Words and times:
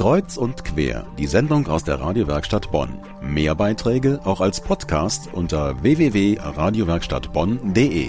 Kreuz 0.00 0.36
und 0.38 0.64
quer, 0.64 1.06
die 1.18 1.26
Sendung 1.26 1.68
aus 1.68 1.84
der 1.84 2.00
Radiowerkstatt 2.00 2.72
Bonn. 2.72 2.98
Mehr 3.20 3.54
Beiträge 3.54 4.18
auch 4.24 4.40
als 4.40 4.62
Podcast 4.62 5.28
unter 5.34 5.82
www.radiowerkstattbonn.de. 5.82 8.08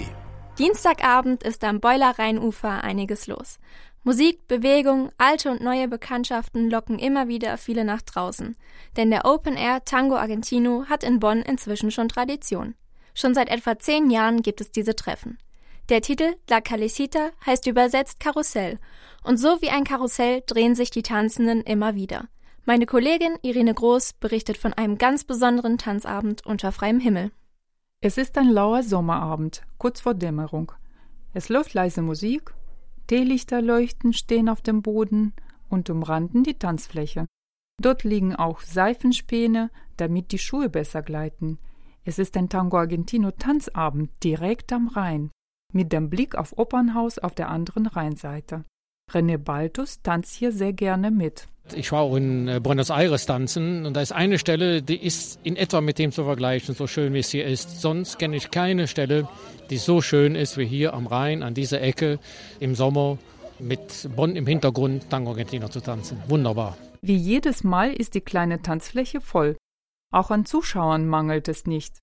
Dienstagabend 0.58 1.42
ist 1.42 1.62
am 1.64 1.80
Beuler 1.80 2.18
Rheinufer 2.18 2.82
einiges 2.82 3.26
los. 3.26 3.58
Musik, 4.04 4.48
Bewegung, 4.48 5.10
alte 5.18 5.50
und 5.50 5.60
neue 5.60 5.86
Bekanntschaften 5.86 6.70
locken 6.70 6.98
immer 6.98 7.28
wieder 7.28 7.58
viele 7.58 7.84
nach 7.84 8.00
draußen. 8.00 8.56
Denn 8.96 9.10
der 9.10 9.26
Open 9.26 9.58
Air 9.58 9.84
Tango 9.84 10.16
Argentino 10.16 10.86
hat 10.88 11.04
in 11.04 11.20
Bonn 11.20 11.42
inzwischen 11.42 11.90
schon 11.90 12.08
Tradition. 12.08 12.74
Schon 13.12 13.34
seit 13.34 13.50
etwa 13.50 13.78
zehn 13.78 14.10
Jahren 14.10 14.40
gibt 14.40 14.62
es 14.62 14.72
diese 14.72 14.96
Treffen. 14.96 15.36
Der 15.88 16.00
Titel 16.00 16.36
La 16.48 16.60
Calicita 16.60 17.30
heißt 17.44 17.66
übersetzt 17.66 18.20
Karussell. 18.20 18.78
Und 19.24 19.38
so 19.38 19.60
wie 19.60 19.70
ein 19.70 19.82
Karussell 19.82 20.42
drehen 20.46 20.76
sich 20.76 20.90
die 20.90 21.02
Tanzenden 21.02 21.60
immer 21.62 21.96
wieder. 21.96 22.28
Meine 22.64 22.86
Kollegin 22.86 23.34
Irene 23.42 23.74
Groß 23.74 24.14
berichtet 24.14 24.56
von 24.56 24.72
einem 24.72 24.96
ganz 24.96 25.24
besonderen 25.24 25.78
Tanzabend 25.78 26.46
unter 26.46 26.70
freiem 26.70 27.00
Himmel. 27.00 27.32
Es 28.00 28.16
ist 28.16 28.38
ein 28.38 28.48
lauer 28.48 28.84
Sommerabend, 28.84 29.62
kurz 29.78 30.00
vor 30.00 30.14
Dämmerung. 30.14 30.70
Es 31.34 31.48
läuft 31.48 31.74
leise 31.74 32.02
Musik, 32.02 32.54
Teelichter 33.08 33.60
leuchten, 33.60 34.12
stehen 34.12 34.48
auf 34.48 34.62
dem 34.62 34.82
Boden 34.82 35.32
und 35.68 35.90
umranden 35.90 36.44
die 36.44 36.58
Tanzfläche. 36.58 37.26
Dort 37.80 38.04
liegen 38.04 38.36
auch 38.36 38.60
Seifenspäne, 38.60 39.70
damit 39.96 40.30
die 40.30 40.38
Schuhe 40.38 40.68
besser 40.68 41.02
gleiten. 41.02 41.58
Es 42.04 42.20
ist 42.20 42.36
ein 42.36 42.48
Tango 42.48 42.78
Argentino 42.78 43.32
Tanzabend 43.32 44.10
direkt 44.22 44.72
am 44.72 44.86
Rhein 44.86 45.32
mit 45.74 45.92
dem 45.92 46.10
Blick 46.10 46.34
auf 46.34 46.56
Opernhaus 46.58 47.18
auf 47.18 47.34
der 47.34 47.48
anderen 47.48 47.86
Rheinseite. 47.86 48.64
René 49.10 49.38
Baltus 49.38 50.02
tanzt 50.02 50.34
hier 50.34 50.52
sehr 50.52 50.72
gerne 50.72 51.10
mit. 51.10 51.48
Ich 51.74 51.92
war 51.92 52.00
auch 52.00 52.16
in 52.16 52.48
äh, 52.48 52.60
Buenos 52.60 52.90
Aires 52.90 53.26
tanzen 53.26 53.86
und 53.86 53.94
da 53.94 54.00
ist 54.00 54.12
eine 54.12 54.38
Stelle, 54.38 54.82
die 54.82 54.96
ist 54.96 55.38
in 55.44 55.56
etwa 55.56 55.80
mit 55.80 55.98
dem 55.98 56.10
zu 56.10 56.24
vergleichen, 56.24 56.74
so 56.74 56.86
schön 56.86 57.14
wie 57.14 57.20
es 57.20 57.30
hier 57.30 57.46
ist. 57.46 57.80
Sonst 57.80 58.18
kenne 58.18 58.36
ich 58.36 58.50
keine 58.50 58.88
Stelle, 58.88 59.28
die 59.70 59.78
so 59.78 60.02
schön 60.02 60.34
ist 60.34 60.58
wie 60.58 60.66
hier 60.66 60.92
am 60.92 61.06
Rhein, 61.06 61.42
an 61.42 61.54
dieser 61.54 61.80
Ecke 61.80 62.18
im 62.58 62.74
Sommer 62.74 63.18
mit 63.58 64.08
Bonn 64.16 64.34
im 64.34 64.46
Hintergrund 64.46 65.08
Tango 65.08 65.30
Argentino 65.30 65.68
zu 65.68 65.80
tanzen. 65.80 66.18
Wunderbar. 66.28 66.76
Wie 67.00 67.16
jedes 67.16 67.64
Mal 67.64 67.92
ist 67.92 68.14
die 68.14 68.20
kleine 68.20 68.62
Tanzfläche 68.62 69.20
voll. 69.20 69.56
Auch 70.12 70.30
an 70.30 70.44
Zuschauern 70.44 71.06
mangelt 71.06 71.48
es 71.48 71.66
nicht. 71.66 71.98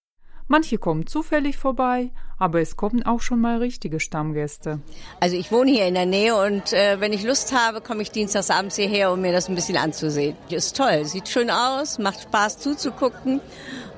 Manche 0.52 0.80
kommen 0.80 1.05
zufällig 1.05 1.58
vorbei, 1.58 2.09
aber 2.39 2.59
es 2.59 2.75
kommen 2.75 3.05
auch 3.05 3.22
schon 3.22 3.39
mal 3.39 3.59
richtige 3.59 4.00
Stammgäste. 4.00 4.80
Also 5.19 5.36
ich 5.36 5.52
wohne 5.52 5.69
hier 5.69 5.86
in 5.86 5.94
der 5.94 6.08
Nähe 6.08 6.36
und 6.36 6.73
äh, 6.73 7.00
wenn 7.00 7.14
ich 7.14 7.23
Lust 7.23 7.53
habe, 7.53 7.81
komme 7.81 8.02
ich 8.02 8.09
dienstagsabends 8.09 8.75
hierher, 8.75 9.11
um 9.14 9.22
mir 9.22 9.31
das 9.31 9.47
ein 9.47 9.53
bisschen 9.53 9.78
anzusehen. 9.78 10.36
Ist 10.50 10.75
toll, 10.75 11.06
sieht 11.06 11.30
schön 11.30 11.52
aus, 11.52 12.00
macht 12.00 12.22
Spaß 12.22 12.58
zuzugucken. 12.58 13.41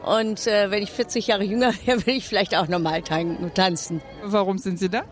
Und 0.04 0.46
äh, 0.46 0.70
wenn 0.72 0.84
ich 0.84 0.92
40 0.92 1.28
Jahre 1.28 1.46
jünger 1.46 1.72
wäre, 1.86 2.00
würde 2.06 2.12
ich 2.12 2.28
vielleicht 2.28 2.54
auch 2.54 2.68
nochmal 2.68 3.02
tanzen. 3.02 4.02
Warum 4.22 4.58
sind 4.58 4.78
Sie 4.78 4.90
da? 4.90 5.04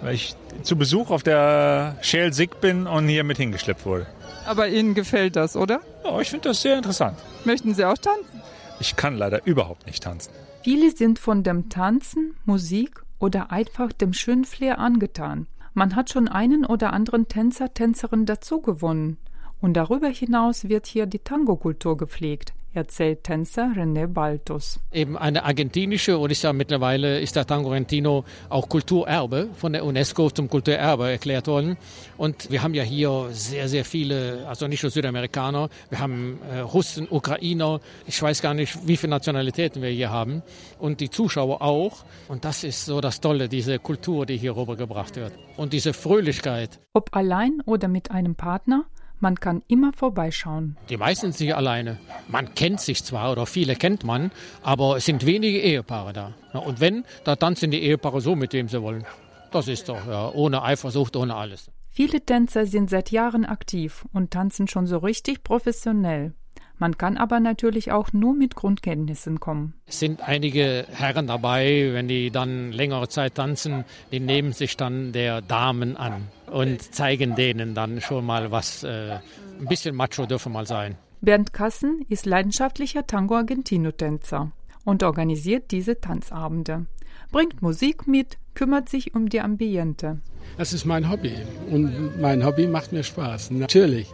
Weil 0.00 0.14
ich 0.14 0.36
zu 0.62 0.76
Besuch 0.76 1.10
auf 1.10 1.24
der 1.24 1.96
Shell 2.02 2.32
Sick 2.32 2.60
bin 2.60 2.86
und 2.86 3.08
hier 3.08 3.24
mit 3.24 3.38
hingeschleppt 3.38 3.84
wurde. 3.84 4.06
Aber 4.46 4.68
Ihnen 4.68 4.94
gefällt 4.94 5.34
das, 5.34 5.56
oder? 5.56 5.80
Ja, 6.04 6.20
ich 6.20 6.30
finde 6.30 6.50
das 6.50 6.62
sehr 6.62 6.76
interessant. 6.76 7.18
Möchten 7.44 7.74
Sie 7.74 7.84
auch 7.84 7.98
tanzen? 7.98 8.42
Ich 8.86 8.96
kann 8.96 9.16
leider 9.16 9.46
überhaupt 9.46 9.86
nicht 9.86 10.02
tanzen. 10.02 10.30
Viele 10.62 10.90
sind 10.94 11.18
von 11.18 11.42
dem 11.42 11.70
Tanzen, 11.70 12.36
Musik 12.44 13.02
oder 13.18 13.50
einfach 13.50 13.94
dem 13.94 14.12
schönen 14.12 14.44
Flair 14.44 14.78
angetan. 14.78 15.46
Man 15.72 15.96
hat 15.96 16.10
schon 16.10 16.28
einen 16.28 16.66
oder 16.66 16.92
anderen 16.92 17.26
Tänzer, 17.26 17.72
Tänzerin 17.72 18.26
dazu 18.26 18.60
gewonnen. 18.60 19.16
Und 19.62 19.72
darüber 19.72 20.08
hinaus 20.08 20.68
wird 20.68 20.86
hier 20.86 21.06
die 21.06 21.20
Tango-Kultur 21.20 21.96
gepflegt 21.96 22.52
erzählt 22.74 23.24
Tänzer 23.24 23.72
René 23.76 24.06
Baltus. 24.06 24.80
Eben 24.92 25.16
eine 25.16 25.44
argentinische, 25.44 26.18
und 26.18 26.30
ist 26.30 26.42
ja 26.42 26.52
mittlerweile 26.52 27.20
ist 27.20 27.36
der 27.36 27.46
Tango 27.46 27.70
Argentino 27.70 28.24
auch 28.48 28.68
Kulturerbe 28.68 29.48
von 29.56 29.72
der 29.72 29.84
UNESCO 29.84 30.30
zum 30.30 30.48
Kulturerbe 30.48 31.10
erklärt 31.10 31.46
worden. 31.46 31.76
Und 32.16 32.50
wir 32.50 32.62
haben 32.62 32.74
ja 32.74 32.82
hier 32.82 33.28
sehr, 33.30 33.68
sehr 33.68 33.84
viele, 33.84 34.46
also 34.48 34.66
nicht 34.66 34.82
nur 34.82 34.90
Südamerikaner, 34.90 35.68
wir 35.90 35.98
haben 35.98 36.38
äh, 36.50 36.60
Russen, 36.60 37.06
Ukrainer, 37.10 37.80
ich 38.06 38.20
weiß 38.20 38.42
gar 38.42 38.54
nicht, 38.54 38.86
wie 38.86 38.96
viele 38.96 39.10
Nationalitäten 39.10 39.82
wir 39.82 39.90
hier 39.90 40.10
haben. 40.10 40.42
Und 40.78 41.00
die 41.00 41.10
Zuschauer 41.10 41.62
auch. 41.62 42.04
Und 42.28 42.44
das 42.44 42.64
ist 42.64 42.84
so 42.84 43.00
das 43.00 43.20
Tolle, 43.20 43.48
diese 43.48 43.78
Kultur, 43.78 44.26
die 44.26 44.36
hier 44.36 44.56
rübergebracht 44.56 45.16
wird. 45.16 45.32
Und 45.56 45.72
diese 45.72 45.92
Fröhlichkeit. 45.92 46.80
Ob 46.92 47.14
allein 47.14 47.60
oder 47.64 47.88
mit 47.88 48.10
einem 48.10 48.34
Partner, 48.34 48.84
man 49.20 49.40
kann 49.40 49.62
immer 49.68 49.92
vorbeischauen. 49.92 50.76
Die 50.88 50.96
meisten 50.96 51.32
sind 51.32 51.46
hier 51.46 51.56
alleine. 51.56 51.98
Man 52.28 52.54
kennt 52.54 52.80
sich 52.80 53.04
zwar 53.04 53.32
oder 53.32 53.46
viele 53.46 53.76
kennt 53.76 54.04
man, 54.04 54.30
aber 54.62 54.96
es 54.96 55.04
sind 55.04 55.26
wenige 55.26 55.60
Ehepaare 55.60 56.12
da. 56.12 56.34
Und 56.52 56.80
wenn, 56.80 57.04
da 57.24 57.36
tanzen 57.36 57.70
die 57.70 57.82
Ehepaare 57.82 58.20
so, 58.20 58.36
mit 58.36 58.52
dem 58.52 58.68
sie 58.68 58.82
wollen. 58.82 59.04
Das 59.50 59.68
ist 59.68 59.88
doch, 59.88 60.06
ja, 60.06 60.30
ohne 60.32 60.62
Eifersucht, 60.62 61.16
ohne 61.16 61.36
alles. 61.36 61.70
Viele 61.88 62.20
Tänzer 62.20 62.66
sind 62.66 62.90
seit 62.90 63.12
Jahren 63.12 63.44
aktiv 63.44 64.04
und 64.12 64.32
tanzen 64.32 64.66
schon 64.66 64.86
so 64.86 64.98
richtig 64.98 65.44
professionell. 65.44 66.34
Man 66.78 66.98
kann 66.98 67.16
aber 67.16 67.40
natürlich 67.40 67.92
auch 67.92 68.12
nur 68.12 68.34
mit 68.34 68.56
Grundkenntnissen 68.56 69.40
kommen. 69.40 69.74
Es 69.86 70.00
sind 70.00 70.20
einige 70.26 70.86
Herren 70.90 71.26
dabei, 71.26 71.90
wenn 71.92 72.08
die 72.08 72.30
dann 72.30 72.72
längere 72.72 73.08
Zeit 73.08 73.36
tanzen, 73.36 73.84
die 74.10 74.20
nehmen 74.20 74.52
sich 74.52 74.76
dann 74.76 75.12
der 75.12 75.40
Damen 75.40 75.96
an 75.96 76.28
und 76.50 76.82
zeigen 76.94 77.36
denen 77.36 77.74
dann 77.74 78.00
schon 78.00 78.26
mal 78.26 78.50
was. 78.50 78.82
Äh, 78.82 79.18
ein 79.60 79.66
bisschen 79.66 79.94
macho 79.94 80.26
dürfen 80.26 80.52
mal 80.52 80.66
sein. 80.66 80.96
Bernd 81.20 81.52
Kassen 81.52 82.04
ist 82.08 82.26
leidenschaftlicher 82.26 83.06
Tango 83.06 83.36
Argentino-Tänzer 83.36 84.50
und 84.84 85.02
organisiert 85.04 85.70
diese 85.70 86.00
Tanzabende 86.00 86.86
bringt 87.34 87.62
Musik 87.62 88.06
mit, 88.06 88.38
kümmert 88.54 88.88
sich 88.88 89.14
um 89.14 89.28
die 89.28 89.40
Ambiente. 89.40 90.20
Das 90.56 90.72
ist 90.72 90.84
mein 90.84 91.10
Hobby 91.10 91.34
und 91.70 92.20
mein 92.20 92.44
Hobby 92.44 92.66
macht 92.66 92.92
mir 92.92 93.02
Spaß. 93.02 93.50
Natürlich. 93.50 94.12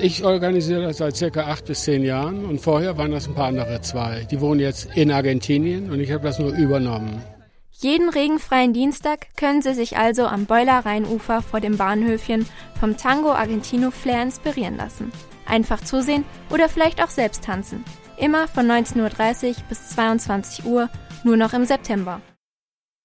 Ich 0.00 0.24
organisiere 0.24 0.82
das 0.82 0.96
seit 0.98 1.16
circa 1.16 1.46
acht 1.46 1.66
bis 1.66 1.82
zehn 1.82 2.02
Jahren 2.02 2.44
und 2.44 2.60
vorher 2.60 2.98
waren 2.98 3.12
das 3.12 3.28
ein 3.28 3.34
paar 3.34 3.48
andere 3.48 3.80
zwei. 3.82 4.26
Die 4.30 4.40
wohnen 4.40 4.60
jetzt 4.60 4.88
in 4.96 5.12
Argentinien 5.12 5.90
und 5.90 6.00
ich 6.00 6.10
habe 6.10 6.24
das 6.24 6.38
nur 6.38 6.52
übernommen. 6.52 7.22
Jeden 7.78 8.08
regenfreien 8.08 8.72
Dienstag 8.72 9.36
können 9.36 9.60
Sie 9.60 9.74
sich 9.74 9.98
also 9.98 10.26
am 10.26 10.46
Beuler 10.46 10.86
Rheinufer 10.86 11.42
vor 11.42 11.60
dem 11.60 11.76
Bahnhöfchen 11.76 12.46
vom 12.80 12.96
Tango 12.96 13.32
Argentino 13.32 13.90
Flair 13.90 14.22
inspirieren 14.22 14.78
lassen. 14.78 15.12
Einfach 15.44 15.84
zusehen 15.84 16.24
oder 16.50 16.68
vielleicht 16.68 17.04
auch 17.04 17.10
selbst 17.10 17.44
tanzen. 17.44 17.84
Immer 18.16 18.48
von 18.48 18.66
19.30 18.66 19.48
Uhr 19.48 19.54
bis 19.68 19.90
22 19.90 20.64
Uhr, 20.64 20.88
nur 21.22 21.36
noch 21.36 21.52
im 21.52 21.66
September. 21.66 22.22